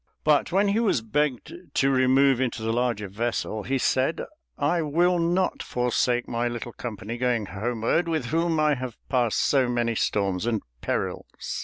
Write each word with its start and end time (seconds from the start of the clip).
But 0.23 0.51
when 0.51 0.69
he 0.69 0.79
was 0.79 1.01
begged 1.03 1.53
to 1.75 1.91
remove 1.91 2.41
into 2.41 2.63
the 2.63 2.73
larger 2.73 3.07
vessel, 3.07 3.61
he 3.61 3.77
said, 3.77 4.23
"I 4.57 4.81
will 4.81 5.19
not 5.19 5.61
forsake 5.61 6.27
my 6.27 6.47
little 6.47 6.73
company 6.73 7.19
going 7.19 7.45
homeward 7.45 8.07
with 8.07 8.25
whom 8.25 8.59
I 8.59 8.73
have 8.73 8.97
passed 9.09 9.37
so 9.37 9.69
many 9.69 9.93
storms 9.93 10.47
and 10.47 10.63
perils." 10.81 11.27